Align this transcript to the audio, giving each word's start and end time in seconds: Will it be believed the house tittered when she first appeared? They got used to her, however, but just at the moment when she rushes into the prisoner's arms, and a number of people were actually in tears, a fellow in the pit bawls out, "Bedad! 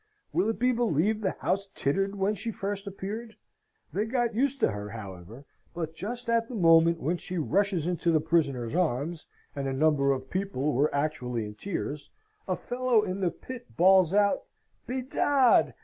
Will 0.33 0.49
it 0.49 0.57
be 0.57 0.71
believed 0.71 1.21
the 1.21 1.35
house 1.41 1.67
tittered 1.75 2.15
when 2.15 2.33
she 2.33 2.49
first 2.51 2.87
appeared? 2.87 3.35
They 3.93 4.05
got 4.05 4.33
used 4.33 4.59
to 4.61 4.71
her, 4.71 4.89
however, 4.89 5.45
but 5.75 5.93
just 5.93 6.27
at 6.27 6.47
the 6.47 6.55
moment 6.55 6.99
when 6.99 7.17
she 7.17 7.37
rushes 7.37 7.85
into 7.85 8.11
the 8.11 8.19
prisoner's 8.19 8.73
arms, 8.73 9.27
and 9.55 9.67
a 9.67 9.73
number 9.73 10.11
of 10.11 10.31
people 10.31 10.73
were 10.73 10.89
actually 10.91 11.45
in 11.45 11.53
tears, 11.53 12.09
a 12.47 12.55
fellow 12.55 13.03
in 13.03 13.19
the 13.19 13.29
pit 13.29 13.77
bawls 13.77 14.11
out, 14.11 14.41
"Bedad! 14.87 15.75